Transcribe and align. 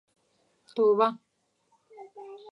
توبه. 0.75 1.07